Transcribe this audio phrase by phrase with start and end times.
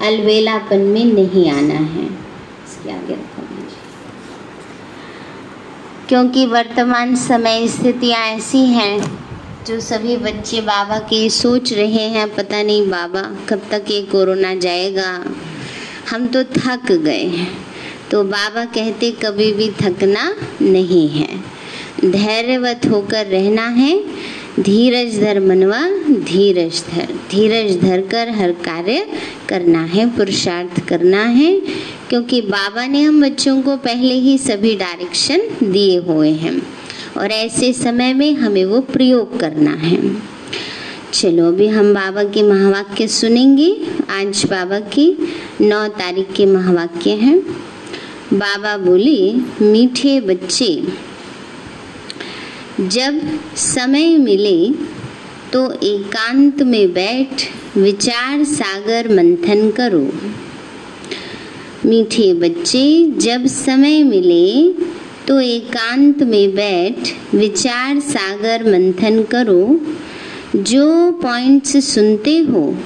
[0.00, 3.40] अलवेलापन में नहीं आना है। इसके आगे रखो
[6.08, 9.18] क्योंकि वर्तमान समय स्थितियाँ ऐसी हैं,
[9.66, 14.54] जो सभी बच्चे बाबा के सोच रहे हैं, पता नहीं बाबा कब तक ये कोरोना
[14.54, 15.24] जाएगा।
[16.10, 17.48] हम तो थक गए हैं।
[18.10, 21.28] तो बाबा कहते कभी भी थकना नहीं है।
[22.04, 24.04] धैर्यवत होकर रहना है
[24.58, 29.06] धीरज धर मनवा, धीरज धर। धीरज धर कर हर कार्य
[29.48, 31.60] करना है, पुरुषार्थ करना है,
[32.08, 35.40] क्योंकि बाबा ने हम बच्चों को पहले ही सभी डायरेक्शन
[35.72, 36.62] दिए हुए हैं।
[37.16, 40.16] और ऐसे समय में हमें वो प्रयोग करना है।
[41.12, 43.76] चलो, अभी हम बाबा के महावाक्य सुनेंगे।
[44.10, 45.18] आज बाबा की
[45.60, 47.40] नौ तारीख के महावाक्य हैं।
[48.34, 49.32] बाबा बोले,
[49.64, 50.82] मीठे बच्चे
[52.80, 53.20] जब
[53.56, 54.72] समय मिले
[55.52, 57.42] तो एकांत में बैठ
[57.78, 60.12] विचार सागर मंथन करो।
[61.86, 64.72] मीठे बच्चे, जब समय मिले
[65.28, 69.80] तो एकांत में बैठ विचार सागर मंथन करो।
[70.56, 72.76] जो पॉइंट्स सुनते हो,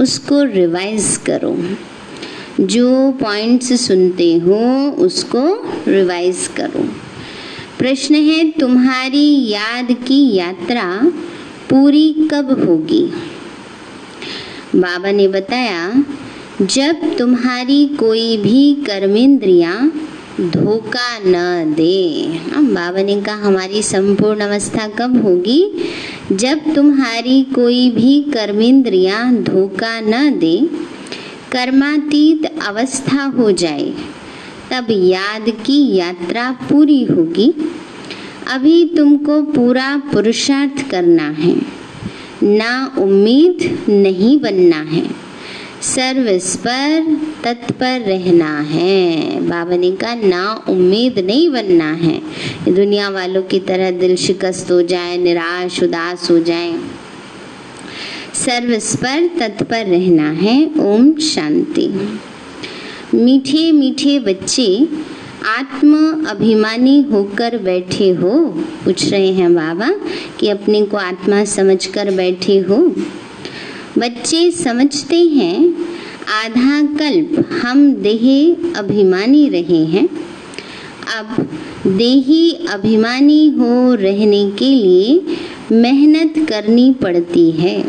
[0.00, 1.56] उसको रिवाइज करो।
[2.60, 6.88] जो पॉइंट्स सुनते हो, उसको रिवाइज करो।
[7.84, 11.12] प्रश्न है, तुम्हारी याद की यात्रा
[11.70, 13.12] पूरी कब होगी?
[14.74, 16.04] बाबा ने बताया,
[16.62, 19.92] जब तुम्हारी कोई भी कर्मेंद्रियाँ
[20.40, 21.34] धोखा न
[21.76, 22.26] दे।
[22.62, 25.84] बाबा ने कहा, हमारी संपूर्ण अवस्था कब होगी?
[26.32, 30.70] जब तुम्हारी कोई भी कर्मेंद्रियाँ धोखा न दे,
[31.52, 33.94] कर्मातीत अवस्था हो जाए
[34.70, 37.54] तब याद की यात्रा पूरी होगी।
[38.48, 41.56] अभी तुमको पूरा पुरुषार्थ करना है।
[42.42, 45.24] ना उम्मीद, नहीं बनना है।
[45.82, 52.22] सर्विस पर तत्पर रहना है। बाबा ने कहा ना उम्मीद, नहीं बनना है।
[52.68, 56.72] दुनिया वालों की तरह दिल शिकस्त हो जाए, निराश, उदास हो जाए।
[58.34, 62.18] सर्विस पर तत्पर रहना है। ओम शांति।
[63.14, 64.88] मीठे मीठे बच्चे
[65.58, 68.30] आत्म अभिमानी होकर बैठे हो।
[68.84, 69.90] पूछ रहे हैं बाबा
[70.40, 72.76] कि अपने को आत्मा समझकर बैठे हो।
[73.98, 75.74] बच्चे समझते हैं,
[76.44, 80.08] आधा कल्प हम देह अभिमानी रहे हैं।
[81.18, 81.48] अब
[81.86, 85.20] देही अभिमानी हो रहने के लिए
[85.72, 87.84] मेहनत करनी पड़ती है।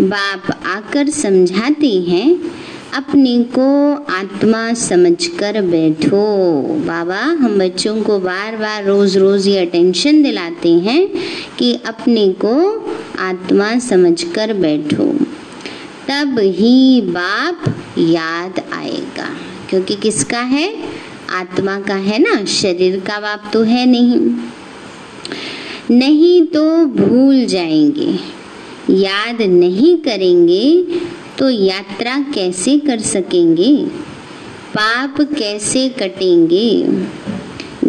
[0.00, 2.59] बाप आकर समझाते हैं
[2.94, 10.22] अपने को आत्मा समझकर बैठो। बाबा, हम बच्चों को बार बार रोज रोज ये अटेंशन
[10.22, 11.08] दिलाते हैं
[11.58, 12.86] कि अपने को
[13.18, 15.04] आत्मा समझकर बैठो।
[16.08, 17.64] तब ही बाप
[17.98, 19.36] याद आएगा।
[19.70, 20.74] क्योंकि किसका है?
[21.30, 22.44] आत्मा का है ना?
[22.44, 24.34] शरीर का बाप तो है नहीं।
[25.90, 28.40] नहीं तो भूल जाएँगे।
[28.90, 30.86] याद नहीं करेंगे
[31.40, 33.84] तो यात्रा कैसे कर सकेंगे?
[34.74, 36.82] पाप कैसे कटेंगे?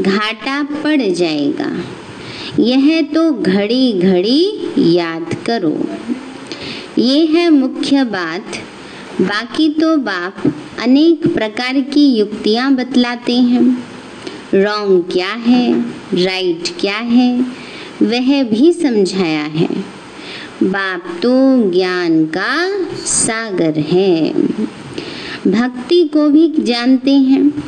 [0.02, 1.84] घाटा पड़ जाएगा।
[2.60, 5.90] यह तो घड़ी घड़ी याद करो।
[6.98, 8.46] ये है मुख्य बात।
[9.22, 13.84] बाकी तो बाप अनेक प्रकार की युक्तियाँ बतलाते हैं।
[14.54, 15.82] रॉन्ग क्या है?
[16.14, 17.42] राइट क्या है?
[18.02, 20.01] वह भी समझाया है।
[20.64, 21.32] बाप तो
[21.72, 24.34] ज्ञान का सागर है।
[25.48, 27.64] भक्ति को भी जानते हैं।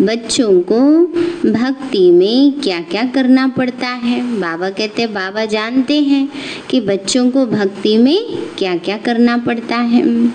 [0.00, 1.06] बच्चों को
[1.50, 4.40] भक्ति में क्या क्या करना पड़ता है?
[4.40, 6.28] बाबा कहते हैं, बाबा जानते हैं
[6.70, 8.24] कि बच्चों को भक्ति में
[8.58, 10.28] क्या क्या करना पड़ता है।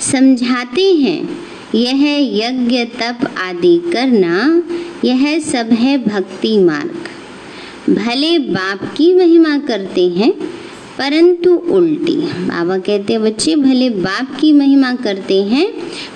[0.00, 1.28] समझाते हैं,
[1.74, 4.62] यह यज्ञ, तप आदि करना,
[5.04, 6.94] यह सब है भक्ति मार्ग।
[7.90, 10.34] भले बाप की महिमा करते हैं
[10.98, 15.72] परंतु उल्टी। बाबा कहते हैं बच्चे, भले बाप की महिमा करते हैं,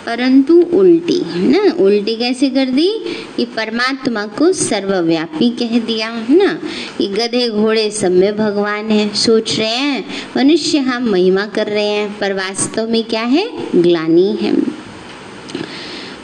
[0.07, 2.93] परंतु उल्टी। है ना, उल्टी कैसे कर दी?
[3.37, 6.61] कि परमात्मा को सर्वव्यापी कह दिया है ना,
[6.99, 10.05] कि गधे घोड़े सब में भगवान है। सोच रहे हैं,
[10.37, 13.51] मनुष्य हम महिमा कर रहे हैं, पर वास्तव में क्या है?
[13.77, 14.79] ग्लानी है।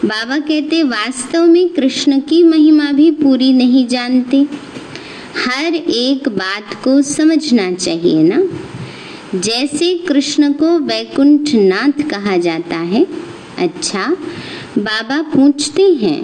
[0.04, 4.46] बाबा कहते, वास्तव में कृष्ण की महिमा भी पूरी नहीं जानते।
[5.36, 8.42] हर एक बात को समझना चाहिए ना?
[9.34, 13.06] जैसे कृष्ण को वैकुंठ नाथ कहा जाता है।
[13.58, 14.06] अच्छा
[14.78, 16.20] बाबा पूछते हैं,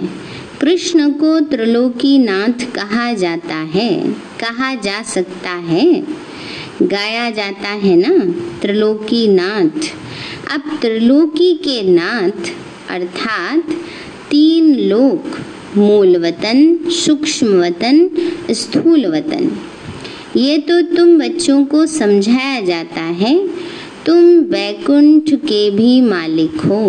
[0.61, 3.91] कृष्ण को त्रिलोकी नाथ कहा जाता है,
[4.39, 6.03] कहा जा सकता है?
[6.81, 8.17] गाया जाता है ना
[8.61, 9.89] त्रिलोकी नाथ
[10.53, 12.51] अब त्रिलोकी के नाथ,
[12.89, 13.71] अर्थात
[14.31, 15.39] तीन लोक
[15.77, 18.09] मूल वतन सूक्ष्म वतन
[18.51, 19.51] स्थूल वतन
[20.37, 23.35] ये तो तुम बच्चों को समझाया जाता है,
[24.05, 24.17] तुम
[24.51, 26.83] वैकुंठ के भी मालिक हो।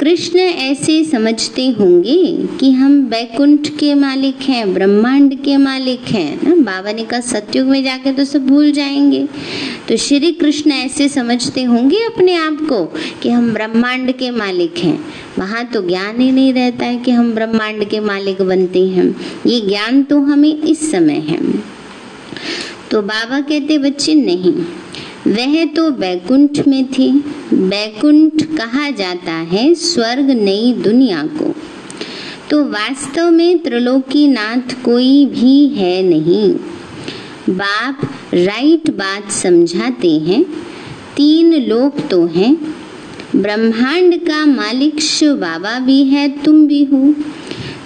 [0.00, 6.54] कृष्ण ऐसे समझते होंगे कि हम वैकुंठ के मालिक हैं, ब्रह्मांड के मालिक हैं, ना?
[6.54, 9.28] बाबा ने कहा, सत्युग में जाके तो सब भूल जाएँगे।
[9.88, 12.84] तो श्री कृष्ण ऐसे समझते होंगे अपने आप को
[13.22, 15.04] कि हम ब्रह्मांड के मालिक हैं।
[15.38, 19.16] वहाँ तो ज्ञान ही नहीं रहता है कि हम ब्रह्मांड के मालिक बनते हैं।
[19.46, 21.52] ये ज्ञान तो हमें इस समय है।
[22.90, 24.64] तो बाबा कहते, बच्चे, नहीं।
[25.26, 27.08] वह तो बैकुंठ में थी।
[27.54, 31.54] बैकुंठ कहा जाता है स्वर्ग नई दुनिया को।
[32.50, 36.54] तो वास्तव में त्रिलोकी नाथ कोई भी है नहीं।
[37.56, 38.00] बाप
[38.34, 40.44] राइट बात समझाते हैं।
[41.16, 42.74] तीन लोग तो हैं।
[43.36, 47.14] ब्रह्मांड का मालिक शिव बाबा भी है, तुम भी हो।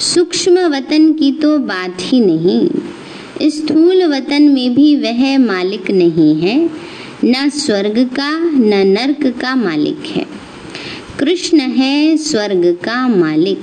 [0.01, 2.69] सूक्ष्म वतन की तो बात ही नहीं।
[3.51, 6.71] स्थूल वतन में भी वह मालिक नहीं है।
[7.25, 10.27] न स्वर्ग का, न नर्क का मालिक है।
[11.19, 13.61] कृष्ण है स्वर्ग का मालिक।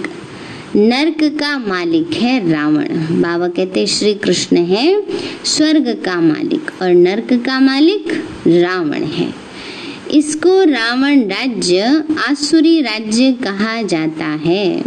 [0.75, 2.85] नर्क का मालिक है रावण।
[3.21, 5.03] बाबा कहते श्री कृष्ण है
[5.45, 8.11] स्वर्ग का मालिक और नर्क का मालिक
[8.47, 9.33] रावण है।
[10.11, 14.83] इसको रावण राज्य, आसुरी राज्य कहा जाता है।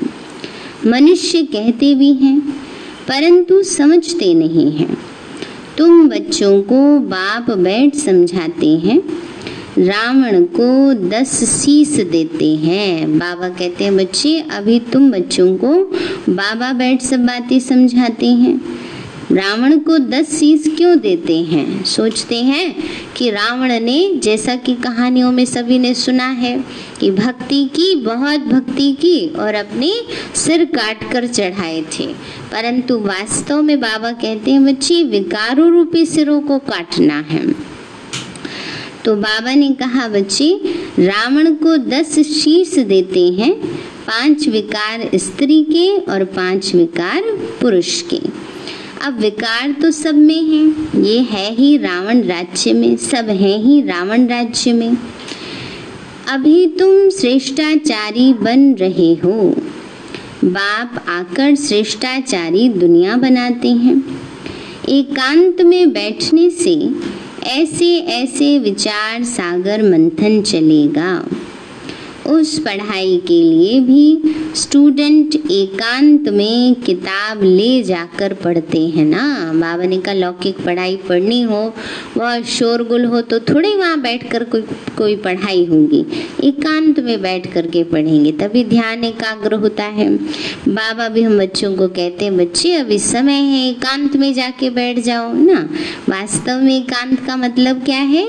[0.86, 2.40] मनुष्य कहते भी हैं,
[3.08, 5.13] परंतु समझते नहीं हैं।
[5.78, 8.98] तुम बच्चों को बाप बैठ समझाते हैं,
[9.78, 15.72] रावण को दस शीस देते हैं। बाबा कहते हैं, बच्चे, अभी तुम बच्चों को
[16.32, 18.60] बाबा बैठ सब बातें समझाते हैं।
[19.34, 21.84] रावण को दस शीस क्यों देते हैं?
[21.84, 22.84] सोचते हैं
[23.16, 26.64] कि रावण ने जैसा कि कहानियों में सभी ने सुना है
[27.00, 29.92] कि भक्ति की, बहुत भक्ति की और अपने
[30.34, 32.06] सिर काट कर चढ़ाए थे।
[32.52, 37.52] परंतु वास्तव में बाबा कहते हैं, बच्चे, विकारों रूपी सिरों को काटना है।
[39.04, 40.60] तो बाबा ने कहा, बच्चे,
[40.98, 43.54] रावण को दस शीश देते हैं,
[44.06, 47.22] पाँच विकार स्त्री के और पाँच विकार
[47.60, 48.43] पुरुष के।
[49.04, 53.80] अब विकार तो सब में है। ये है ही रावण राज्य में, सब है ही
[53.80, 54.96] रावण राज्य में।
[56.28, 59.56] अभी तुम श्रेष्ठाचारी बन रहे हो।
[60.44, 64.20] बाप आकर श्रेष्ठाचारी दुनिया बनाते हैं।
[64.88, 66.90] एकांत में बैठने से
[67.44, 71.26] ऐसे ऐसे विचार सागर मंथन चलेगा।
[72.26, 79.52] उस पढ़ाई के लिए भी स्टूडेंट एकांत में किताब ले जाकर पढ़ते हैं ना?
[79.54, 81.62] बाबा ने कहा, लौकिक पढ़ाई पढ़नी हो
[82.16, 84.62] वह शोरगुल हो तो थोड़े वहाँ बैठ कर कोई
[84.98, 86.04] कोई पढ़ाई होगी।
[86.44, 90.08] एकांत में बैठ कर के पढ़ेंगे, तभी ध्यान एकाग्र होता है।
[90.68, 94.98] बाबा भी हम बच्चों को कहते हैं, बच्चे, अभी समय है, एकांत में जाके बैठ
[94.98, 95.60] जाओ ना।
[96.08, 98.26] वास्तव में एकांत का मतलब क्या है?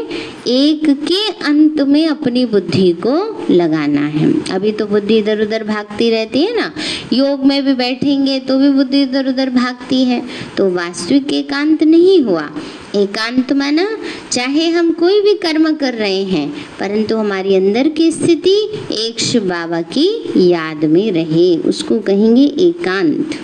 [0.47, 3.15] एक के अंत में अपनी बुद्धि को
[3.53, 6.71] लगा लगाना है। अभी तो बुद्धि इधर उधर भागती रहती है ना।
[7.13, 10.21] योग में भी बैठेंगे तो भी बुद्धि इधर उधर भागती है।
[10.57, 12.49] तो वास्तविक एकांत नहीं हुआ।
[12.95, 13.87] एकांत माना
[14.31, 16.49] चाहे हम कोई भी कर्म कर रहे हैं,
[16.79, 18.57] परंतु हमारी अंदर की स्थिति
[18.93, 19.17] एक
[19.47, 20.07] बाबा की
[20.51, 23.39] याद में रहे। उसको कहेंगे एकांत।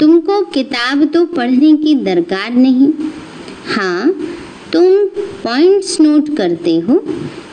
[0.00, 2.88] तुमको किताब तो पढ़ने की दरकार नहीं।
[3.76, 4.14] हाँ
[4.72, 4.84] तुम
[5.44, 7.02] पॉइंट्स नोट करते हो,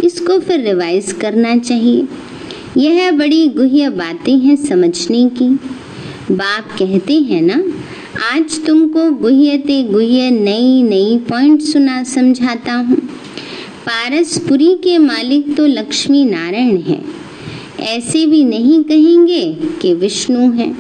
[0.04, 2.08] इसको फिर रिवाइज करना चाहिए।
[2.78, 5.50] यह बड़ी गुह्य बातें हैं समझने की।
[6.32, 7.64] बाप कहते हैं ना,
[8.26, 12.98] आज तुमको गुह्य नई नई पॉइंट सुना, समझाता हूँ।
[13.86, 17.02] पारसपुरी के मालिक तो लक्ष्मी नारायण है।
[17.88, 19.44] ऐसे भी नहीं कहेंगे
[19.82, 20.74] कि विष्णु है।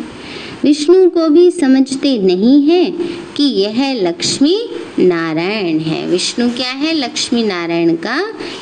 [0.63, 2.93] विष्णु को भी समझते नहीं है
[3.37, 4.61] कि यह लक्ष्मी
[4.99, 6.93] नारायण है। विष्णु क्या है?
[6.93, 8.21] लक्ष्मी नारायण का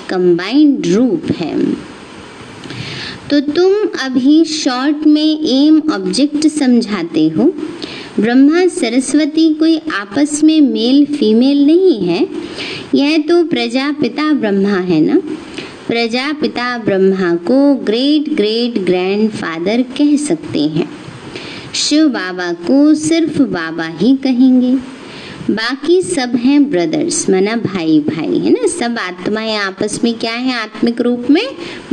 [0.09, 1.73] कंबाइंड रूप है।
[3.29, 7.53] तो तुम अभी शॉर्ट में एम ऑब्जेक्ट समझाते हो।
[8.19, 12.27] ब्रह्मा सरस्वती कोई आपस में मेल फीमेल नहीं है।
[12.95, 15.21] यह तो प्रजापिता ब्रह्मा है ना?
[15.87, 21.06] प्रजापिता ब्रह्मा को ग्रेट ग्रेट ग्रैंड फादर कह सकते हैं।
[21.75, 24.97] शिव बाबा को सिर्फ़ बाबा ही कहेंगे।
[25.53, 28.67] बाकी सब हैं ब्रदर्स माना भाई भाई है ना?
[28.67, 30.61] सब आत्माएँ आपस में क्या है?
[30.61, 31.43] आत्मिक रूप में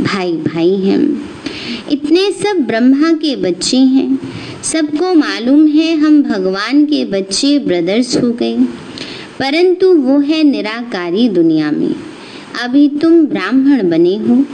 [0.01, 1.29] भाई भाई हैं।
[1.91, 4.19] इतने सब ब्रह्मा के बच्चे हैं।
[4.63, 8.57] सबको मालूम है हम भगवान के बच्चे ब्रदर्स हो गए।
[9.39, 11.95] परंतु वो है निराकारी दुनिया में।
[12.63, 14.45] अभी तुम ब्राह्मण बने हो।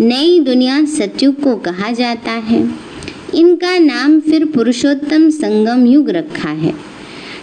[0.00, 2.89] नई दुनिया सत्युग को कहा जाता है।
[3.34, 6.74] इनका नाम फिर पुरुषोत्तम संगम युग रखा है।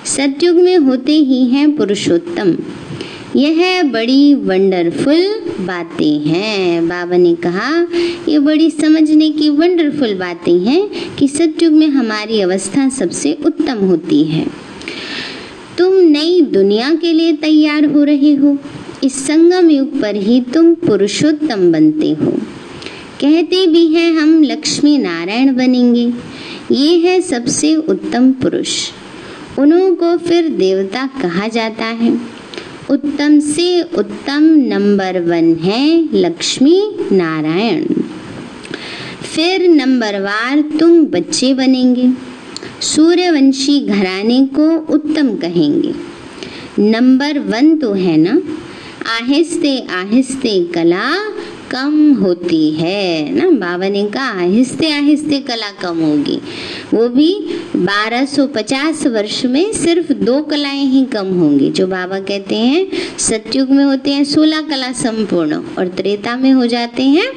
[0.06, 2.58] सत्युग में होते ही हैं पुरुषोत्तम।
[3.36, 7.88] यह बड़ी वंडरफुल बातें हैं। बाबा ने कहा,
[8.30, 14.24] ये बड़ी समझने की वंडरफुल बातें हैं कि सत्युग में हमारी अवस्था सबसे उत्तम होती
[14.24, 14.48] है।
[15.78, 18.58] तुम नई दुनिया के लिए तैयार हो रहे हो।
[19.04, 22.38] इस संगम युग पर ही तुम पुरुषोत्तम बनते हो।
[23.22, 26.14] कहते भी हैं हम लक्ष्मी नारायण बनेंगे।
[26.72, 28.90] ये है सबसे उत्तम पुरुष।
[29.60, 32.20] उन्हों को फिर देवता कहा जाता है।
[32.90, 37.84] उत्तम से उत्तम नंबर वन है लक्ष्मी नारायण।
[39.36, 42.12] फिर नंबर वार, तुम बच्चे बनेंगे।
[42.82, 45.94] सूर्यवंशी घराने को उत्तम कहेंगे।
[46.80, 48.42] नंबर वन तो है ना?
[49.22, 51.16] आहिस्ते आहिस्ते कला
[51.72, 53.50] कम होती है, ना?
[53.52, 56.42] बाबा ने कहा आहिस्ते आहिस्ते कला कम होगी।
[56.94, 62.88] वो भी 1250 वर्ष में सिर्फ़ दो कलाएँ ही कम होंगी। जो बाबा कहते हैं,
[63.18, 67.32] सत्युग में होते हैं, सोलह कला संपूर्ण, और त्रेता में हो जाते हैं,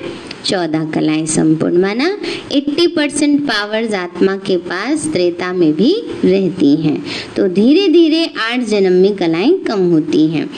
[0.47, 2.19] चौदह कलाएँ संपूर्ण। माना
[2.53, 7.05] 80 परसेंट पावर्स आत्मा के पास त्रेता में भी रहती हैं।
[7.37, 10.51] तो धीरे धीरे आठ जन्म में कलाएँ कम होती हैं।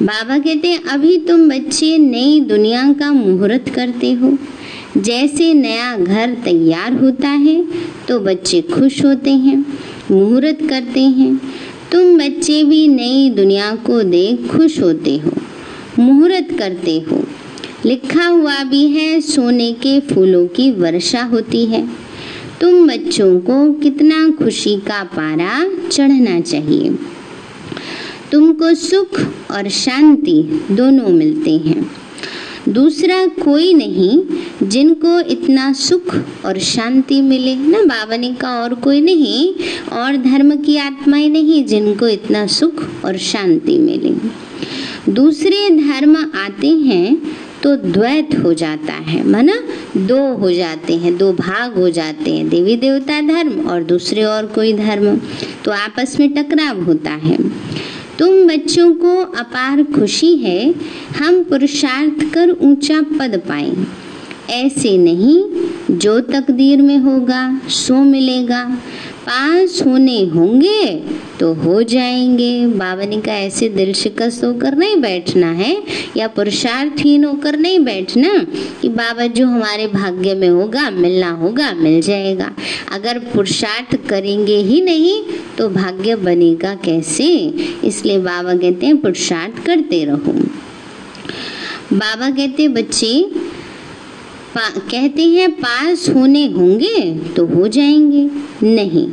[0.00, 4.36] बाबा कहते हैं, अभी तुम बच्चे नई दुनिया का मुहूर्त करते हो।
[4.96, 7.56] जैसे नया घर तैयार होता है
[8.08, 9.64] तो बच्चे खुश होते हैं,
[10.10, 11.34] मुहूर्त करते हैं।
[11.92, 15.32] तुम बच्चे भी नई दुनिया को देख खुश होते हो,
[15.98, 17.22] मुहूर्त करते हो।
[17.84, 21.86] लिखा हुआ भी है, सोने के फूलों की वर्षा होती है।
[22.60, 26.96] तुम बच्चों को कितना खुशी का पारा चढ़ना चाहिए।
[28.32, 29.20] तुमको सुख
[29.50, 31.90] और शांति दोनों मिलते हैं।
[32.68, 36.14] दूसरा कोई नहीं जिनको इतना सुख
[36.46, 39.54] और शांति मिले। ना बाबा ने कहा और कोई नहीं,
[39.92, 44.14] और धर्म की आत्माएँ नहीं जिनको इतना सुख और शांति मिले।
[45.12, 47.16] दूसरे धर्म आते हैं
[47.62, 49.54] तो द्वैत हो जाता है, माना
[49.96, 54.46] दो हो जाते हैं, दो भाग हो जाते हैं, देवी देवता धर्म और दूसरे और
[54.46, 55.16] कोई धर्म।
[55.64, 57.38] तो आपस में टकराव होता है।
[58.18, 60.74] तुम बच्चों को अपार खुशी है,
[61.18, 63.72] हम पुरुषार्थ कर ऊँचा पद पाए।
[64.50, 65.44] ऐसे नहीं,
[65.96, 68.78] जो तकदीर में होगा, सो मिलेगा।
[69.28, 70.84] पास होने होंगे
[71.40, 75.82] तो हो जाएँगे। बाबा ने कहा ऐसे दिल शिकस्त होकर नहीं बैठना है
[76.16, 78.46] या पुरुषार्थहीन होकर नहीं बैठना
[78.82, 82.50] कि बाबा जो हमारे भाग्य में होगा, मिलना होगा, मिल जाएगा।
[82.92, 85.22] अगर पुरुषार्थ करेंगे ही नहीं
[85.58, 87.26] तो भाग्य बनेगा कैसे?
[87.84, 90.32] इसलिए बाबा कहते हैं पुरुषार्थ करते रहो।
[91.92, 93.12] बाबा कहते बच्चे
[94.56, 98.22] कहते हैं, पास होने होंगे तो हो जाएँगे।
[98.66, 99.08] नहीं,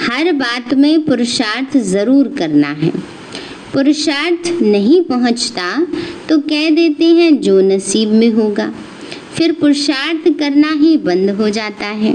[0.00, 2.92] हर बात में पुरुषार्थ ज़रूर करना है।
[3.72, 5.86] पुरुषार्थ नहीं पहुँचता
[6.28, 8.72] तो कह देते हैं, जो नसीब में होगा।
[9.34, 12.14] फिर पुरुषार्थ करना ही बंद हो जाता है।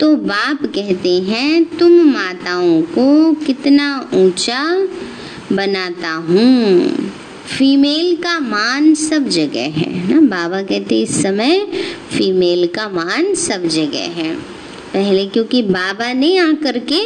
[0.00, 4.88] तो बाप कहते हैं, तुम माताओं को कितना ऊँचा
[5.52, 7.10] बनाता हूँ।
[7.48, 10.20] फीमेल का मान सब जगह है, ना?
[10.20, 11.60] बाबा कहते इस समय
[12.12, 14.34] फीमेल का मान सब जगह है।
[14.94, 17.00] पहले क्योंकि बाबा ने आकर के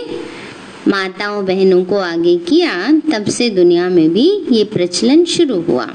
[0.90, 5.87] माताओं बहनों को आगे किया, तब से दुनिया में भी ये प्रचलन शुरू हुआ।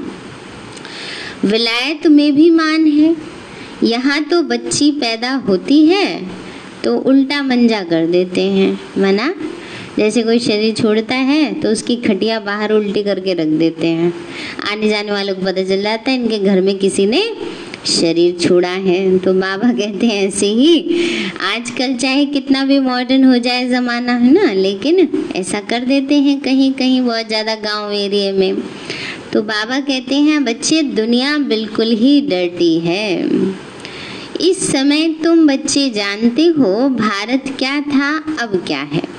[1.44, 3.16] विलायत में भी मान है।
[3.82, 6.06] यहाँ तो बच्ची पैदा होती है
[6.84, 9.34] तो उल्टा मंजा कर देते हैं, मना?
[9.98, 14.12] जैसे कोई शरीर छोड़ता है तो उसकी खटिया बाहर उल्टी करके रख देते हैं।
[14.70, 17.22] आने जाने वालों को पता चल जाता है, इनके घर में किसी ने
[17.86, 21.00] शरीर छोड़ा है। तो बाबा कहते हैं, ऐसे ही
[21.46, 24.52] आजकल चाहे कितना भी मॉडर्न हो जाए ज़माना, है ना?
[24.52, 28.62] लेकिन ऐसा कर देते हैं कहीं कहीं बहुत ज़्यादा गाँव एरिए में।
[29.32, 33.24] तो बाबा कहते हैं, बच्चे, दुनिया बिल्कुल ही डर्टी है।
[34.40, 39.13] इस समय तुम बच्चे जानते हो, भारत क्या था, अब क्या है?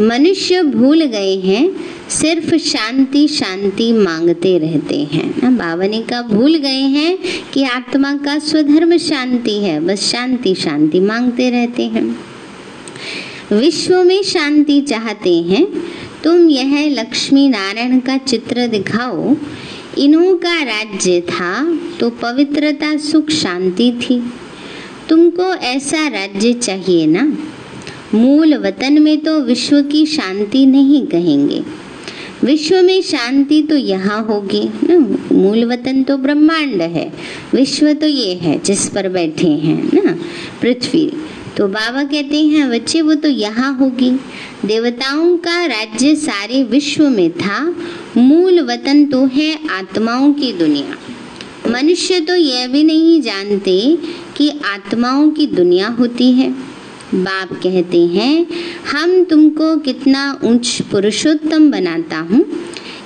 [0.00, 1.70] मनुष्य भूल गए हैं,
[2.08, 7.18] सिर्फ़ शांति शांति मांगते रहते हैं। ना बाबा कहा भूल गए हैं
[7.54, 12.04] कि आत्मा का स्वधर्म शांति है, बस शांति शांति मांगते रहते हैं।
[13.52, 15.66] विश्व में शांति चाहते हैं,
[16.24, 19.36] तुम यह लक्ष्मी नारायण का चित्र दिखाओ।
[19.98, 24.22] इन्हों का राज्य था तो पवित्रता सुख शांति थी।
[25.08, 27.38] तुमको ऐसा राज्य चाहिए ना
[28.14, 31.62] मूल वतन में तो विश्व की शांति नहीं कहेंगे।
[32.44, 34.98] विश्व में शांति तो यहाँ होगी। ना
[35.34, 37.12] मूल वतन तो ब्रह्मांड है।
[37.54, 40.18] विश्व तो ये है, जिस पर बैठे हैं, ना,
[40.62, 41.12] पृथ्वी।
[41.56, 44.10] तो बाबा कहते हैं, बच्चे, वो तो यहाँ होगी।
[44.64, 47.76] देवताओं का राज्य सारे विश्व में था।
[48.16, 50.98] मूल वतन तो है आत्माओं की दुनिया।
[51.70, 53.98] मनुष्य तो यह भी नहीं जानते
[54.36, 56.69] कि आत्माओं की दुनिया होती है।
[57.14, 58.46] बाप कहते हैं,
[58.90, 62.44] हम तुमको कितना उच्च पुरुषोत्तम बनाता हूँ,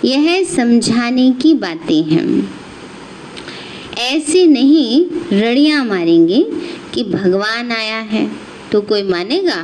[0.05, 2.27] यह समझाने की बातें हैं।
[4.01, 6.43] ऐसे नहीं, रड़िया मारेंगे
[6.95, 8.29] कि भगवान आया है
[8.73, 9.63] तो कोई मानेगा?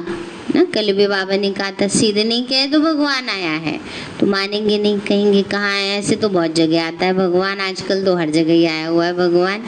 [0.55, 3.81] ना, कल भी बाबा ने कहा था सीधे नहीं कहे तो भगवान आया है।
[4.21, 8.17] तो मानेंगे नहीं, कहेंगे कहाँ आया ऐसे तो बहुत जगह आता है भगवान, आजकल तो
[8.17, 9.63] हर जगह ही आया हुआ है भगवान।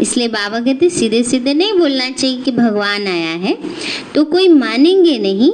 [0.00, 3.58] इसलिए बाबा कहते सीधे सीधे नहीं बोलना चाहिए कि भगवान आया है।
[4.14, 5.52] तो कोई मानेंगे नहीं,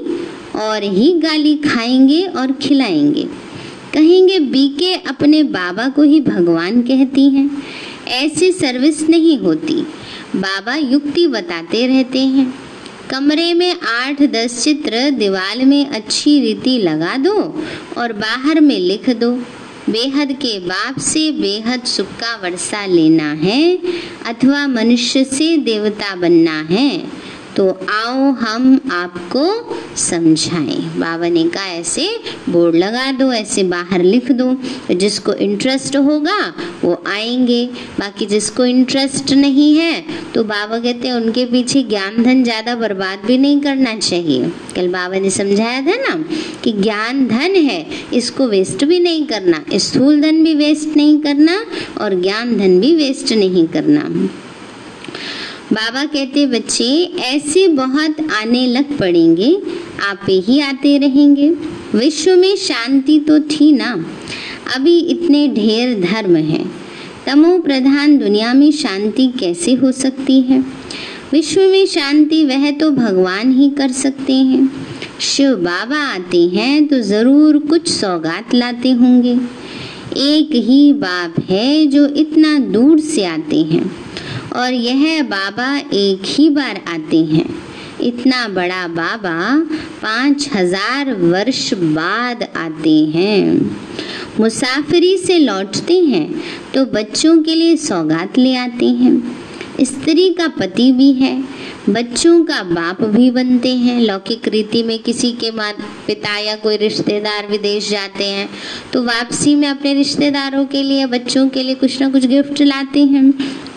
[0.61, 3.23] और ही गाली खाएँगे और खिलाएँगे।
[3.95, 7.62] कहेंगे, बीके अपने बाबा को ही भगवान कहती हैं।
[8.09, 9.75] ऐसी सर्विस नहीं होती।
[10.37, 12.63] बाबा युक्ति बताते रहते हैं।
[13.14, 17.35] कमरे में आठ दस चित्र दीवार में अच्छी रीति लगा दो
[17.99, 19.30] और बाहर में लिख दो,
[19.90, 23.61] बेहद के बाप से बेहद सुख का वर्षा लेना है
[24.26, 26.90] अथवा मनुष्य से देवता बनना है।
[27.57, 29.43] तो आओ हम आपको
[29.97, 32.09] समझाएँ। बाबा ने कहा, ऐसे
[32.49, 34.53] बोर्ड लगा दो, ऐसे बाहर लिख दो।
[34.89, 36.39] तो जिसको इंटरेस्ट होगा,
[36.85, 37.65] वो आएँगे।
[38.01, 40.03] बाकी जिसको इंटरेस्ट नहीं है
[40.35, 44.89] तो बाबा कहते हैं, उनके पीछे ज्ञान धन ज़्यादा बर्बाद भी नहीं करना चाहिए। कल
[44.89, 46.15] बाबा ने समझाया था ना,
[46.65, 51.65] कि ज्ञान धन है, इसको वेस्ट भी नहीं करना। स्थूल धन भी वेस्ट नहीं करना
[52.01, 54.09] और ज्ञान धन भी वेस्ट नहीं करना।
[55.75, 56.85] बाबा कहते, बच्चे,
[57.25, 59.54] ऐसे बहुत आने लग पड़ेंगे,
[60.02, 61.49] आप ही आते रहेंगे।
[61.95, 63.88] विश्व में शांति तो थी ना,
[64.76, 66.71] अभी इतने ढेर धर्म हैं।
[67.26, 70.61] तमो प्रधान दुनिया में शांति कैसे हो सकती है?
[71.33, 74.70] विश्व में शांति वह तो भगवान ही कर सकते हैं।
[75.20, 79.37] शिव बाबा आते हैं तो ज़रूर कुछ सौगात लाते होंगे।
[80.16, 84.04] एक ही बाप है जो इतना दूर से आते हैं।
[84.55, 87.47] और यह बाबा एक ही बार आते हैं।
[88.03, 89.37] इतना बड़ा बाबा
[90.03, 93.71] पाँच हज़ार वर्ष बाद आते हैं।
[94.40, 96.29] मुसाफिरी से लौटते हैं
[96.75, 99.14] तो बच्चों के लिए सौगात ले आते हैं।
[99.83, 101.33] स्त्री का पति भी है,
[101.88, 106.77] बच्चों का बाप भी बनते हैं। लौकिक रीति में किसी के मात पिता या कोई
[106.77, 108.49] रिश्तेदार विदेश जाते हैं
[108.93, 113.05] तो वापसी में अपने रिश्तेदारों के लिए, बच्चों के लिए कुछ ना कुछ गिफ्ट लाते
[113.05, 113.33] हैं।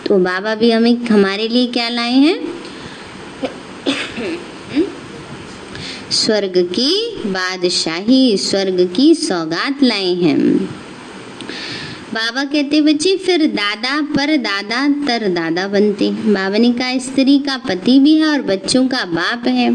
[0.08, 2.38] तो बाबा भी हमें, हमारे लिए क्या लाए हैं?
[6.10, 6.92] स्वर्ग की
[7.26, 10.38] बादशाही, स्वर्ग की सौगात लाए हैं।
[12.14, 17.56] बाबा कहते, बच्चे, फिर दादा पर दादा, तर दादा बनते बाबा ने कहा स्त्री का
[17.58, 19.74] पति भी है और बच्चों का बाप है।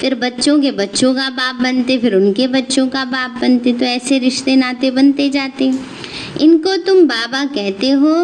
[0.00, 4.18] फिर बच्चों के बच्चों का बाप बनते, फिर उनके बच्चों का बाप बनते तो ऐसे
[4.18, 5.72] रिश्ते नाते बनते जाते
[6.40, 8.14] इनको तुम बाबा कहते हो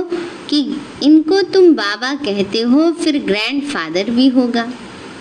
[0.49, 4.73] कि इनको तुम बाबा कहते हो, फिर ग्रैंड फादर भी होगा।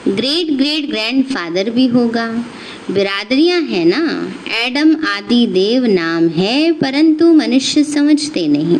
[0.07, 2.45] ग्रेट ग्रेट ग्रैंड फादर भी होगा।
[2.91, 4.33] बिरादरियाँ हैं ना?
[4.65, 8.79] एडम आदि देव नाम है, परंतु मनुष्य समझते नहीं।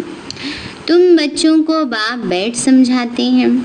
[0.88, 3.58] तुम बच्चों को बाप बैठ समझाते हैं।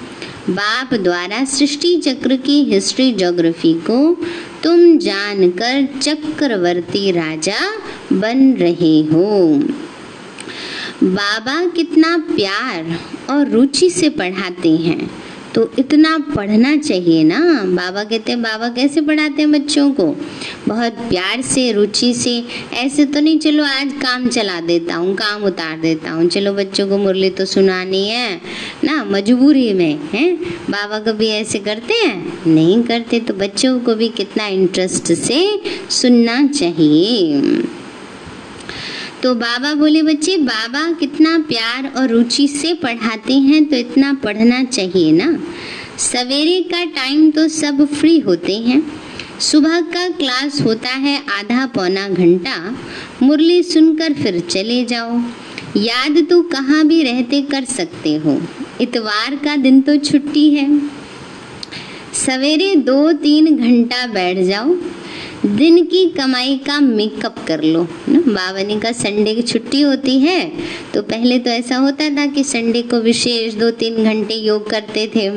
[0.51, 4.25] बाप द्वारा सृष्टि चक्र की हिस्ट्री जोग्राफी को
[4.62, 7.73] तुम जानकर चक्रवर्ती राजा
[8.12, 9.62] बन रहे हो।
[11.05, 12.98] बाबा कितना प्यार
[13.31, 15.11] और रुचि से पढ़ाते हैं।
[15.55, 20.16] तो इतना पढ़ना चाहिए ना। बाबा कहते हैं, बाबा कैसे पढ़ाते हैं बच्चों को?
[20.68, 25.42] बहुत प्यार से, रुचि से। ऐसे तो नहीं, चलो आज काम चला देता हूँ, काम
[25.42, 28.40] उतार देता हूँ। चलो बच्चों को मुरली तो सुनानी है।
[28.85, 30.33] ना, मजबूरी में, है?
[30.70, 32.44] बाबा कभी ऐसे करते हैं?
[32.46, 37.42] नहीं करते तो बच्चों को भी कितना इंटरेस्ट से सुनना चाहिए।
[39.22, 44.62] तो बाबा बोले, बच्चे, बाबा कितना प्यार और रुचि से पढ़ाते हैं तो इतना पढ़ना
[44.64, 45.38] चाहिए ना।
[45.98, 48.82] सवेरे का टाइम तो सब फ्री होते हैं।
[49.40, 52.56] सुबह का क्लास होता है आधा पौना घंटा।
[53.22, 55.20] मुरली सुनकर फिर चले जाओ।
[55.76, 58.40] याद तो कहाँ भी रहते कर सकते हो।
[58.80, 60.68] इतवार का दिन तो छुट्टी है।
[62.16, 64.75] सवेरे दो तीन घंटा बैठ जाओ,
[65.46, 70.40] दिन की कमाई का मेकअप कर लो। ना बाबा का संडे की छुट्टी होती है
[70.94, 75.07] तो पहले तो ऐसा होता था कि संडे को विशेष दो तीन घंटे योग करते
[75.16, 75.29] थे।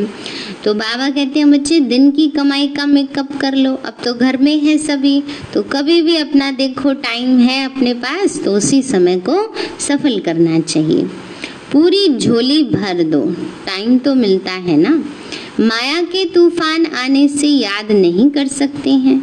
[0.63, 4.37] तो बाबा कहते हैं, बच्चे, दिन की कमाई का मेकअप कर लो। अब तो घर
[4.37, 5.21] में है सभी
[5.53, 9.43] तो कभी भी अपना देखो, टाइम है अपने पास तो उसी समय को
[9.79, 11.03] सफल करना चाहिए।
[11.71, 13.25] पूरी झोली भर दो,
[13.65, 15.03] टाइम तो मिलता है ना।
[15.59, 19.19] माया के तूफ़ान आने से याद नहीं कर सकते हैं।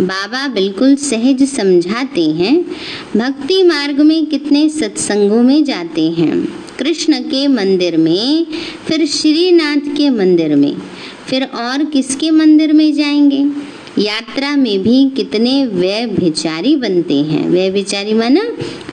[0.00, 2.64] बाबा बिल्कुल सहज समझाते हैं,
[3.16, 8.46] भक्ति मार्ग में कितने सत्संगों में जाते हैं। कृष्ण के मंदिर में,
[8.86, 10.76] फिर श्रीनाथ के मंदिर में,
[11.26, 13.46] फिर और किसके मंदिर में जाएँगे?
[14.02, 18.42] यात्रा में भी कितने व्यय भिचारी बनते हैं। व्यय विचारी माना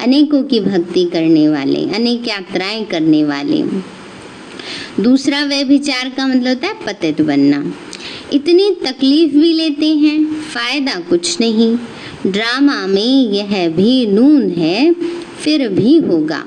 [0.02, 3.99] अनेकों की भक्ति करने वाले, अनेक यात्राएँ करने वाले।
[5.00, 7.74] दूसरा व्यय विचार का मतलब होता है पतित बनना।
[8.34, 11.78] इतनी तकलीफ़ भी लेते हैं, फ़ायदा कुछ नहीं।
[12.28, 14.94] ड्रामा में यह भी नून है,
[15.42, 16.46] फिर भी होगा।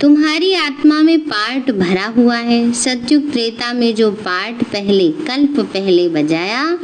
[0.00, 6.08] तुम्हारी आत्मा में पार्ट भरा हुआ है। सत्युग त्रेता में जो पार्ट पहले, कल्प पहले
[6.08, 6.78] बजाया,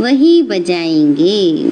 [0.00, 1.70] वही बजाएँगे।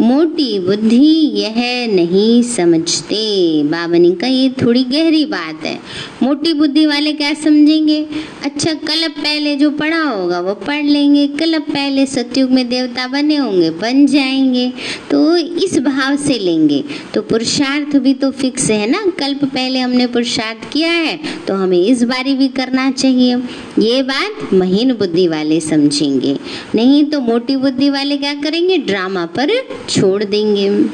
[0.00, 0.96] मोटी बुद्धि
[1.36, 1.54] यह
[1.94, 3.18] नहीं समझते।
[3.62, 5.78] बाबा ने कहा ये थोड़ी गहरी बात है।
[6.22, 7.98] मोटी बुद्धि वाले क्या समझेंगे?
[8.44, 13.36] अच्छा कलब पहले जो पढ़ा होगा, वो पढ़ लेंगे। कलब पहले सत्युग में देवता बने
[13.36, 14.68] होंगे, बन जाएँगे
[15.10, 16.82] तो इस भाव से लेंगे।
[17.14, 19.04] तो पुरुषार्थ भी तो फिक्स है ना?
[19.18, 23.36] कल्प पहले हमने पुरुषार्थ किया है तो हमें इस बारी भी करना चाहिए।
[23.78, 26.36] ये बात महीन बुद्धि वाले समझेंगे।
[26.74, 28.78] नहीं तो मोटी बुद्धि वाले क्या करेंगे?
[28.78, 29.50] ड्रामा पर
[29.90, 30.88] छोड़ देंगे।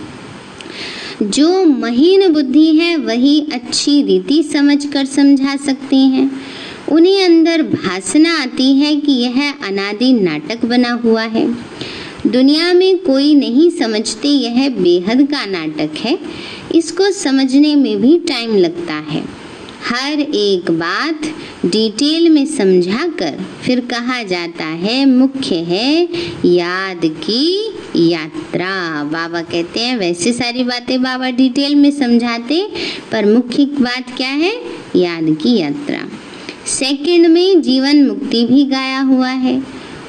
[1.23, 6.41] जो महीन बुद्धि है, वही अच्छी रीति समझकर समझा सकते हैं।
[6.93, 11.55] उन्हें अंदर भासना आती है कि यह अनादि नाटक बना हुआ है।
[12.27, 16.19] दुनिया में कोई नहीं समझते यह बेहद का नाटक है।
[16.75, 19.46] इसको समझने में भी टाइम लगता है।
[19.89, 21.23] हर एक बात
[21.67, 26.09] डिटेल में समझाकर फिर कहा जाता है, मुख्य है,
[26.45, 32.69] याद की यात्रा। बाबा कहते हैं, वैसे सारी बातें बाबा डिटेल में समझाते,
[33.13, 34.53] पर मुख्य बात क्या है?
[34.97, 36.09] याद की यात्रा।
[36.67, 39.63] सेकंड में जीवन मुक्ति भी गाया हुआ है,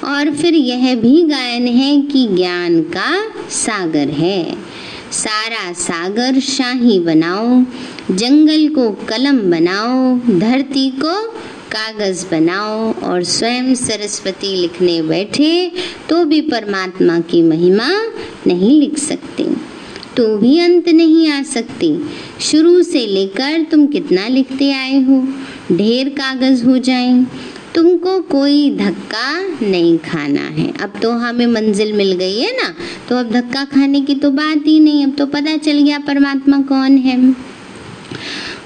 [0.04, 4.77] और फिर यह भी गायन है कि ज्ञान का सागर है।
[5.12, 7.64] सारा सागर शाही बनाओ,
[8.16, 11.32] जंगल को कलम बनाओ, धरती को
[11.72, 15.72] कागज़ बनाओ और स्वयं सरस्वती लिखने बैठे
[16.10, 17.88] तो भी परमात्मा की महिमा
[18.48, 19.44] नहीं लिख सकते।
[20.18, 22.10] तो भी अंत नहीं आ सकती।
[22.42, 25.28] शुरू से लेकर तुम कितना लिखते आए हो?
[25.72, 27.28] ढेर कागज़ हो जाएँ।
[27.78, 29.32] तुमको कोई धक्का
[29.64, 32.74] नहीं खाना है। अब तो हमें मंजिल मिल गई है ना
[33.10, 36.62] तो अब धक्का खाने की तो बात ही नहीं, अब तो पता चल गया परमात्मा
[36.64, 37.18] कौन है।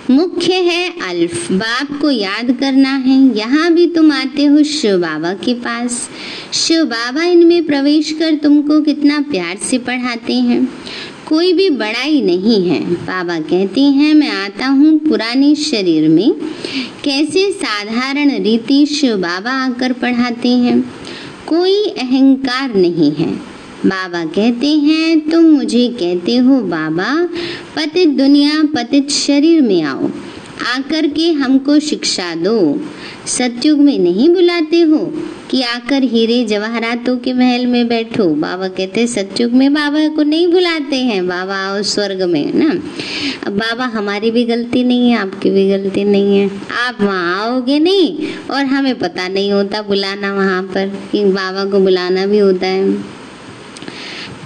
[0.10, 5.34] मुख्य है अल्फ, बाप को याद करना है, यहाँ भी तुम आते हो शिव बाबा
[5.36, 6.10] के पास।
[6.56, 10.68] शिव बाबा इनमें प्रवेश कर तुमको कितना प्यार से पढ़ाते हैं।
[11.32, 16.34] कोई भी बड़ाई नहीं है। बाबा कहते हैं, मैं आता हूँ पुराने शरीर में।
[17.04, 20.92] कैसे साधारण रीति शिव बाबा आकर पढ़ाते हैं?
[21.48, 23.32] कोई अहंकार नहीं है।
[23.86, 27.30] बाबा कहते हैं, तुम मुझे कहते हो, बाबा,
[27.76, 30.10] पतित दुनिया, पतित शरीर में आओ।
[30.68, 32.82] आकर के हमको शिक्षा दो।
[33.26, 35.14] सत्युग में नहीं बुलाते हो
[35.52, 40.48] कि आकर हीरे जवाहरातों के महल में बैठो। बाबा कहते, सत्युग में बाबा को नहीं
[40.48, 42.70] बुलाते हैं। बाबा आओ स्वर्ग में ना?
[43.48, 46.52] अब बाबा हमारी भी गलती नहीं है, आपकी भी गलती नहीं है।
[46.88, 51.80] आप वहाँ आओगे नहीं और हमें पता नहीं होता बुलाना वहाँ पर कि बाबा को
[51.80, 53.21] बुलाना भी होता है।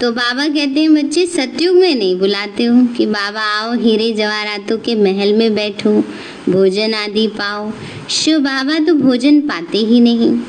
[0.02, 4.78] तो बाबा कहते हैं, बच्चे, सतयुग में नहीं बुलाते हो कि बाबा आओ, हीरे जवाहरातों
[4.78, 6.04] के महल में बैठो,
[6.50, 7.72] भोजन आदि पाओ।
[8.10, 10.40] शिव बाबा तो भोजन पाते ही नहीं।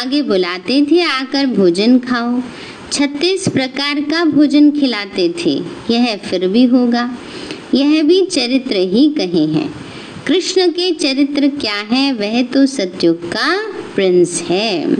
[0.00, 2.42] आगे बुलाते थे, आकर भोजन खाओ।
[2.92, 7.18] छत्तीस प्रकार का भोजन खिलाते थे, यह फिर भी होगा।
[7.74, 9.74] यह भी चरित्र ही कहे हैं।
[10.26, 12.12] कृष्ण के चरित्र क्या है?
[12.12, 13.58] वह तो सत्युग का
[13.94, 14.96] प्रिंस है।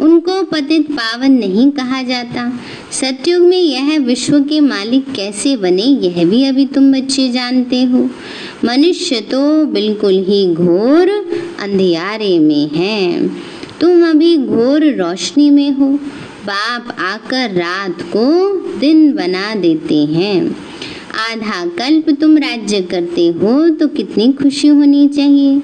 [0.00, 2.60] उनको पतित पावन नहीं कहा जाता।
[2.92, 8.10] सत्युग में यह विश्व के मालिक कैसे बने, यह भी अभी तुम बच्चे जानते हो।
[8.64, 11.08] मनुष्य तो बिल्कुल ही घोर
[11.60, 13.28] अंधियारे में है।
[13.80, 15.98] तुम अभी घोर रोशनी में हो।
[16.46, 20.69] बाप आकर रात को दिन बना देते हैं।
[21.10, 25.62] आधा कल्प तुम राज्य करते हो तो कितनी खुशी होनी चाहिए।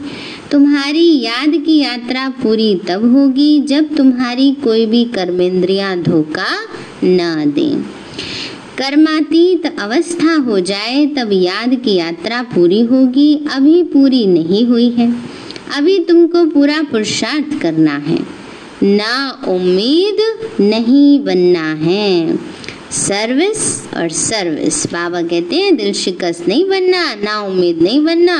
[0.51, 6.59] तुम्हारी याद की यात्रा पूरी तब होगी जब तुम्हारी कोई भी कर्मेंद्रिया धोखा
[7.05, 7.97] न दे।
[8.79, 15.15] कर्मातीत अवस्था हो जाए, तब याद की यात्रा पूरी होगी, अभी पूरी नहीं हुई है।
[15.77, 18.19] अभी तुमको पूरा पुरुषार्थ करना है।
[18.83, 20.17] ना उम्मीद,
[20.61, 22.39] नहीं बनना है।
[22.93, 28.37] सर्विस और सर्विस बाबा कहते हैं, दिल शिकस्त नहीं बनना, ना उम्मीद नहीं बनना।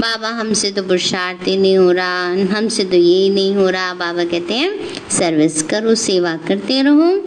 [0.00, 4.24] बाबा, हमसे तो पुरुषार्थ ही नहीं हो रहा, हमसे तो ये नहीं हो रहा। बाबा
[4.24, 4.78] कहते हैं
[5.10, 7.24] सर्विस करो, सेवा करते रहो।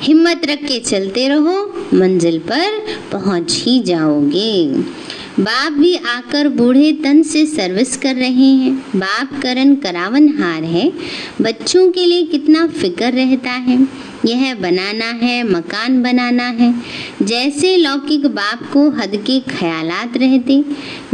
[0.00, 2.82] हिम्मत रख के चलते रहो, मंजिल पर
[3.12, 4.66] पहुँच ही जाओगे।
[5.40, 10.92] बाप भी आकर बूढ़े तन से सर्विस कर रहे हैं। बाप करण करावन हार है।
[11.42, 16.74] बच्चों के लिए कितना फ़िक्र रहता है। यह बनाना है, मकान बनाना है।
[17.22, 20.64] जैसे लौकिक बाप को हद के ख्यालात रहते,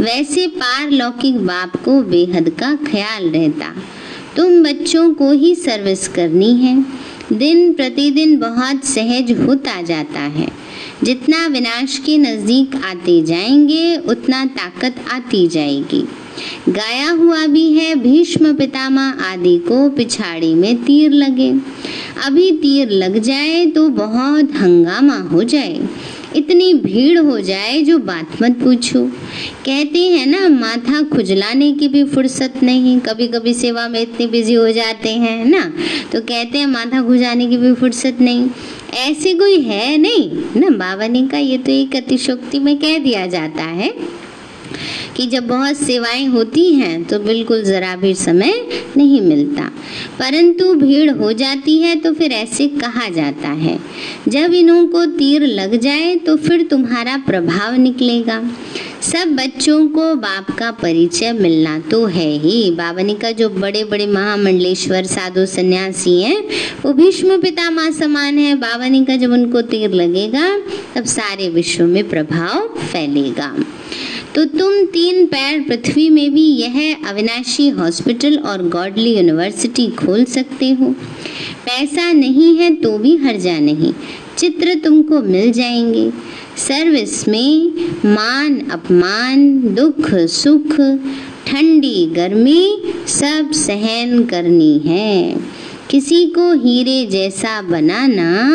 [0.01, 3.75] वैसे पार लौकिक बाप को बेहद का ख्याल रहता।
[4.35, 6.85] तुम बच्चों को ही सर्विस करनी है।
[7.33, 10.47] दिन प्रतिदिन बहुत सहज होता जाता है।
[11.03, 16.07] जितना विनाश के नज़दीक आते जाएँगे, उतना ताकत आती जाएगी।
[16.69, 21.51] गाया हुआ भी है, भीष्म पितामह आदि को पिछाड़ी में तीर लगे।
[22.25, 25.87] अभी तीर लग जाए तो बहुत हंगामा हो जाए।
[26.35, 29.05] इतनी भीड़ हो जाए जो बात मत पूछो।
[29.65, 34.53] कहते हैं ना, माथा खुजलाने की भी फुर्सत नहीं। कभी कभी सेवा में इतने बिज़ी
[34.53, 35.73] हो जाते हैं ना?
[36.11, 38.49] तो कहते हैं माथा खुजाने की भी फुर्सत नहीं।
[38.93, 40.31] ऐसे कोई है नहीं?
[40.61, 44.20] ना, बाबा ने का ये तो एक अतिशोक्ति में कह दिया जाता है।
[45.17, 48.53] कि जब बहुत सेवाएँ होती हैं तो बिल्कुल ज़रा भी समय
[48.97, 49.69] नहीं मिलता।
[50.19, 53.77] परंतु भीड़ हो जाती है तो फिर ऐसे कहा जाता है,
[54.27, 58.41] जब इन्हों को तीर लग जाए तो फिर तुम्हारा प्रभाव निकलेगा।
[59.03, 64.05] सब बच्चों को बाप का परिचय मिलना तो है ही। बाबनी का जो बड़े बड़े
[64.07, 66.43] महामंडलेश्वर साधु सन्यासी हैं,
[66.85, 70.47] वो भीष्म पितामह समान है। बाबनी का जब उनको तीर लगेगा,
[70.95, 73.53] तब सारे विश्व में प्रभाव फैलेगा।
[74.35, 80.71] तो तुम तीन पैर पृथ्वी में भी यह अविनाशी हॉस्पिटल और गॉडली यूनिवर्सिटी खोल सकते
[80.71, 80.85] हो।
[81.65, 83.93] पैसा नहीं है तो भी हर्जा नहीं।
[84.37, 86.11] चित्र तुमको मिल जाएँगे।
[86.57, 87.71] सर्विस में
[88.05, 90.75] मान, अपमान, दुख, सुख,
[91.47, 95.35] ठंडी गर्मी सब सहन करनी है।
[95.91, 98.47] किसी को हीरे जैसा बनाना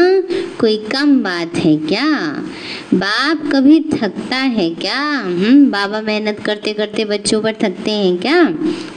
[0.61, 2.05] कोई कम बात है क्या?
[2.95, 5.01] बाप कभी थकता है क्या?
[5.19, 8.43] हम्म बाबा मेहनत करते करते बच्चों पर थकते हैं क्या?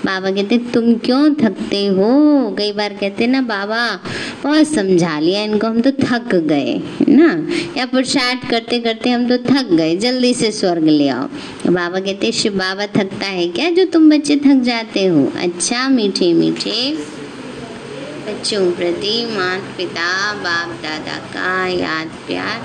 [0.05, 2.09] बाबा कहते, तुम क्यों थकते हो?
[2.57, 3.99] कई बार कहते, ना बाबा,
[4.43, 7.47] बहुत समझा लिया इनको, हम तो थक गए ना?
[7.77, 11.23] या पुरुषार्थ करते करते हम तो थक गए, जल्दी से स्वर्ग ले आओ।
[11.67, 15.31] बाबा कहते, शिव, बाबा थकता है क्या जो तुम बच्चे थक जाते हो?
[15.43, 17.19] अच्छा मीठे मीठे।
[18.29, 22.57] बच्चों प्रति माता पिता बाप दादा का याद प्यार।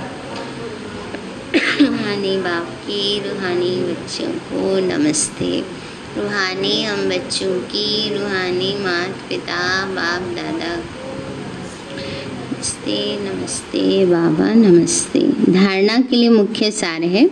[1.80, 5.48] रूहानी बाप की, रूहानी बच्चों को नमस्ते।
[6.16, 10.74] रूहानी हम बच्चों की, रूहानी माता पिता बाप दादा
[12.44, 15.20] नमस्ते नमस्ते, बाबा नमस्ते।
[15.52, 17.28] धारणा के लिए मुख्य सार है,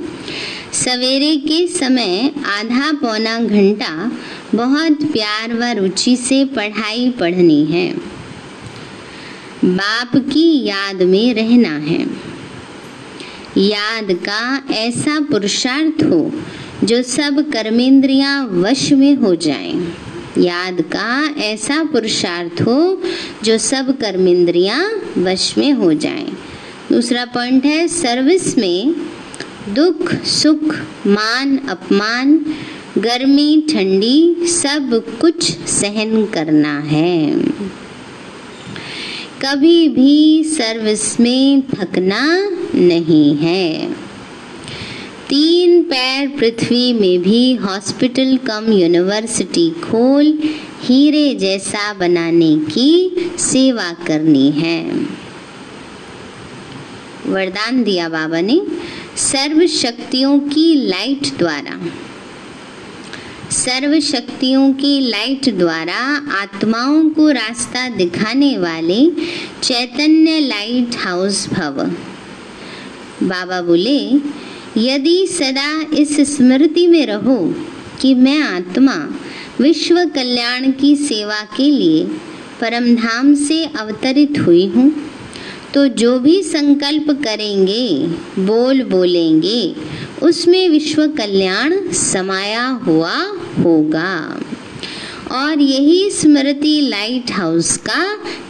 [0.75, 4.11] सवेरे के समय आधा पौना घंटा
[4.55, 8.12] बहुत प्यार व रुचि से पढ़ाई पढ़नी है।
[9.65, 12.07] बाप की याद में रहना है
[13.59, 16.33] याद का ऐसा पुरुषार्थ हो
[16.85, 19.97] जो सब कर्मेंद्रियाँ वश में हो जाएँ।
[20.39, 23.03] याद का ऐसा पुरुषार्थ हो
[23.45, 24.81] जो सब कर्मेंद्रियाँ
[25.19, 26.33] वश में हो जाएँ।
[26.93, 28.95] दूसरा पॉइंट है, सर्विस में
[29.69, 30.75] दुख, सुख,
[31.07, 32.39] मान, अपमान,
[32.99, 37.33] गर्मी, ठंडी, सब कुछ सहन करना है
[39.45, 43.93] कभी भी सर्विस में थकना नहीं है।
[45.29, 50.39] तीन पैर पृथ्वी में भी हॉस्पिटल कम यूनिवर्सिटी खोल,
[50.83, 54.93] हीरे जैसा बनाने की सेवा करनी है।
[57.27, 58.63] वरदान दिया बाबा ने,
[59.17, 61.81] सर्व शक्तियों की लाइट द्वारा।
[63.53, 65.97] सर्व शक्तियों की लाइट द्वारा
[66.37, 68.99] आत्माओं को रास्ता दिखाने वाले
[69.63, 71.81] चैतन्य लाइट हाउस भव।
[73.23, 73.99] बाबा बोले,
[74.79, 77.37] यदि सदा इस स्मृति में रहो
[78.01, 78.97] कि मैं आत्मा
[79.61, 82.05] विश्व कल्याण की सेवा के लिए
[82.61, 84.91] परमधाम से अवतरित हुई हूँ
[85.75, 87.87] तो जो भी संकल्प करेंगे
[88.39, 89.61] बोल बोलेंगे
[90.23, 93.15] उसमें विश्व कल्याण समाया हुआ
[93.59, 94.13] होगा।
[95.33, 98.05] और यही स्मृति लाइट हाउस का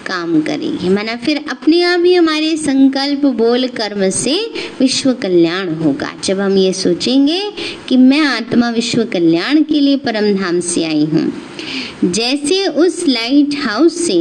[0.06, 4.34] काम करेगी। माना फिर अपने आप ही हमारे संकल्प, बोल, कर्म से
[4.80, 7.40] विश्व कल्याण होगा। जब हम ये सोचेंगे
[7.88, 11.32] कि मैं आत्मा विश्व कल्याण के लिए परम धाम से आई हूँ,
[12.04, 14.18] जैसे उस लाइट हाउस से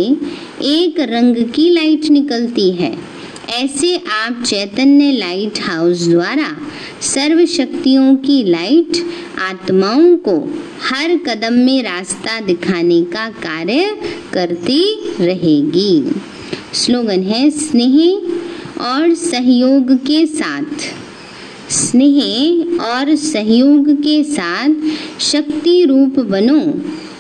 [0.65, 2.95] एक रंग की लाइट निकलती है
[3.49, 6.57] ऐसे आप चैतन्य लाइट हाउस द्वारा
[7.01, 9.05] सर्व शक्तियों की लाइट
[9.39, 13.97] आत्माओं को हर कदम में रास्ता दिखाने का कार्य
[14.33, 14.83] करती
[15.19, 16.11] रहेगी।
[16.73, 18.21] स्लोगन है, स्नेह
[18.81, 20.89] और सहयोग के साथ।
[21.71, 24.69] स्नेह और सहयोग के साथ
[25.19, 26.61] शक्ति रूप बनो।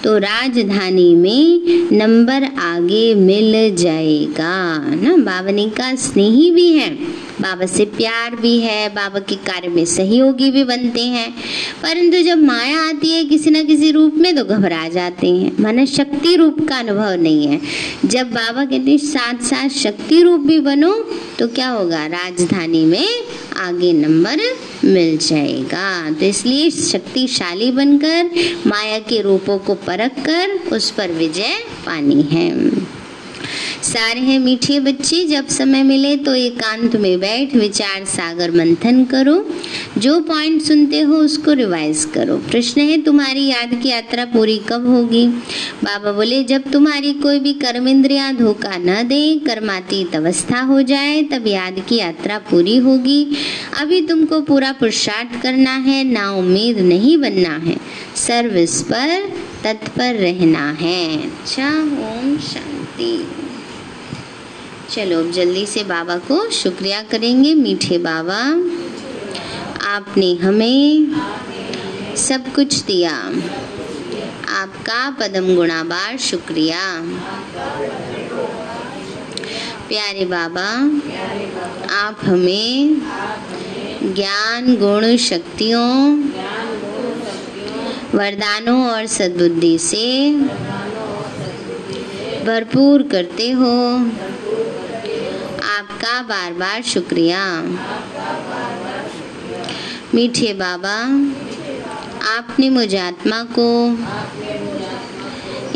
[0.03, 1.61] तो राजधानी में
[1.97, 6.97] नंबर आगे मिल जाएगा। ना बावनी का स्नेही भी है।
[7.41, 11.31] बाबा से प्यार भी है, बाबा के कार्य में सहयोगी भी बनते हैं।
[11.83, 15.85] परंतु जब माया आती है किसी न किसी रूप में तो घबरा जाते हैं। माना
[15.85, 17.61] शक्ति रूप का अनुभव नहीं है।
[18.05, 20.93] जब बाबा कहते हैं साथ साथ शक्ति रूप भी बनो
[21.39, 22.05] तो क्या होगा?
[22.05, 23.07] राजधानी में
[23.57, 24.37] आगे नंबर
[24.85, 28.29] मिल जाएगा। तो इसलिए शक्तिशाली बनकर,
[28.67, 32.51] माया के रूपों को परख कर, उस पर विजय पानी है।
[33.83, 39.49] सारे हैं मीठे बच्चे, जब समय मिले तो एकांत में बैठ विचार सागर मंथन करो।
[39.97, 44.87] जो पॉइंट सुनते हो उसको रिवाइज करो। प्रश्न है, तुम्हारी याद की यात्रा पूरी कब
[44.87, 45.27] होगी?
[45.83, 51.21] बाबा बोले, जब तुम्हारी कोई भी कर्म इंद्रिया धोखा न दे, कर्मातीत अवस्था हो जाए,
[51.21, 53.27] तब याद की यात्रा पूरी होगी।
[53.79, 57.77] अभी तुमको पूरा पुरुषार्थ करना है, ना उम्मीद नहीं बनना है।
[58.15, 63.40] सर्विस पर तत्पर रहना है। अच्छा ओम शांति।
[64.91, 68.39] चलो, अब जल्दी से बाबा को शुक्रिया करेंगे, मीठे बाबा।
[69.89, 71.07] आपने हमें
[72.17, 73.13] सब कुछ दिया।
[74.49, 77.01] आपका पदम गुणाबार शुक्रिया।
[79.87, 80.69] प्यारे बाबा,
[81.95, 83.01] आप हमें
[84.03, 86.21] ज्ञान, गुण, शक्तियों,
[88.15, 90.31] वरदानों और सद्बुद्धि से
[92.45, 94.09] भरपूर करते हो।
[95.81, 97.61] आपका बार बार शुक्रिया।
[100.15, 100.95] मीठे बाबा,
[102.29, 103.97] आपने मुझे आत्मा को,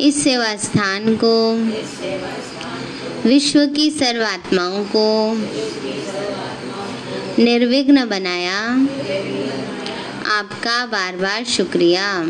[0.02, 1.56] इस सेवा स्थान को,
[3.30, 5.34] विश्व की सर्वात्माओं को
[7.44, 8.60] निर्विघ्न बनाया।
[10.38, 12.24] आपका बार बार शुक्रिया।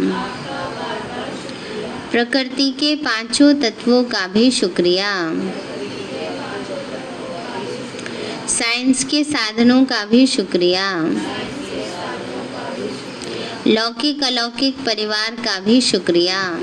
[2.11, 5.33] प्रकृति के पाँचों तत्वों का भी शुक्रिया।
[8.47, 11.01] साइंस के साधनों का भी शुक्रिया।
[13.67, 16.59] लौकिक, अलौकिक परिवार का भी शुक्रिया।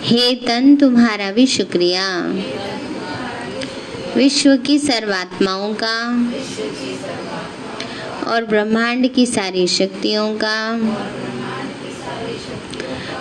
[0.00, 2.18] हे तन, तुम्हारा भी शुक्रिया।
[4.16, 5.98] विश्व की सर्वात्माओं का
[8.30, 10.78] और ब्रह्मांड की सारी शक्तियों का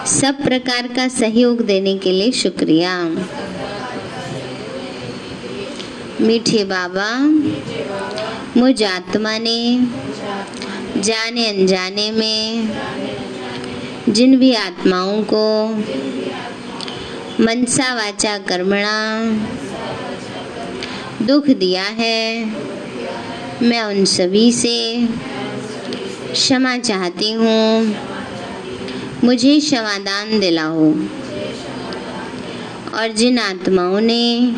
[0.06, 3.18] सब प्रकार का सहयोग देने के लिए शुक्रिया।
[6.22, 7.20] मीठे बाबा,
[8.60, 9.88] मुझ आत्मा ने,
[11.02, 12.70] जाने अनजाने में,
[14.10, 15.70] जिन भी आत्माओं को
[17.44, 19.22] मनसा वाचा कर्मणा
[21.26, 22.46] दुख दिया है,
[23.62, 25.08] मैं उन सभी से
[26.32, 27.96] क्षमा चाहती हूँ।
[29.24, 30.94] मुझे क्षमादान दिलाओ।
[32.94, 34.56] और जिन आत्माओं ने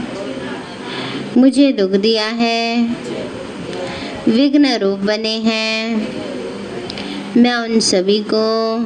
[1.37, 2.95] मुझे दुख दिया है।
[4.27, 6.07] विघ्न रूप बने हैं।
[7.37, 8.79] मैं उन सभी को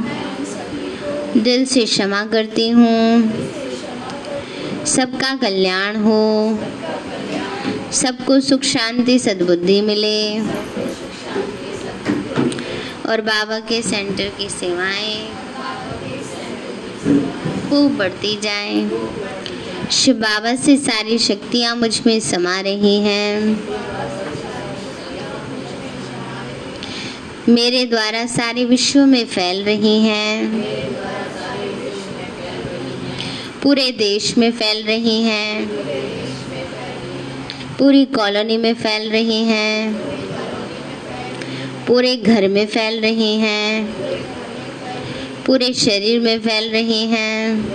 [1.39, 3.23] दिल से क्षमा करती हूँ।
[4.85, 6.59] सबका कल्याण हो।
[7.91, 10.39] सबको सुख शांति सद्बुद्धि मिले।
[13.09, 15.29] और बाबा के सेंटर की सेवाएँ
[17.69, 18.89] खूब बढ़ती जाएँ।
[19.91, 23.63] शिव बाबा से सारी शक्तियाँ मुझमें समा रही हैं।
[27.49, 30.61] मेरे द्वारा सारे विश्व में फैल रही हैं।
[33.63, 35.67] पूरे देश में फैल रही हैं।
[37.79, 39.93] पूरी कॉलोनी में फैल रही हैं।
[41.87, 43.85] पूरे घर में फैल रही हैं।
[45.45, 47.71] पूरे शरीर में फैल रही हैं।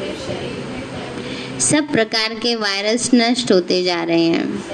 [1.61, 4.65] सब प्रकार के वायरस नष्ट होते जा रहे हैं।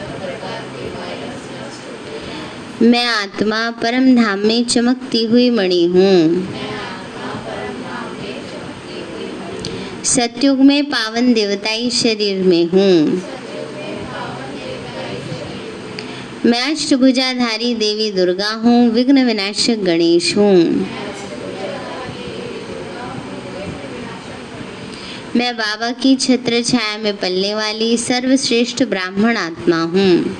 [2.82, 6.48] मैं आत्मा परम धाम में चमकती हुई मणि हूँ।
[10.04, 13.22] सत्युग में पावन देवताई शरीर में हूँ।
[16.46, 20.86] मैं अष्टभुजाधारी देवी दुर्गा हूँ, विघ्न विनाशक गणेश हूँ।
[25.36, 30.36] मैं बाबा की छत्र छाया में पलने वाली सर्वश्रेष्ठ ब्राह्मण आत्मा हूँ।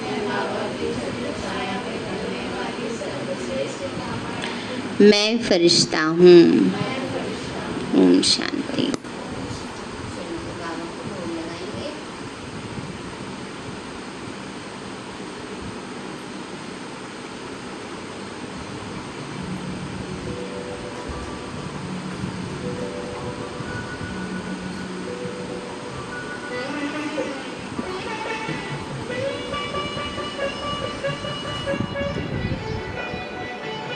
[5.00, 6.42] मैं फरिश्ता हूँ।
[7.96, 9.01] ओम शांति।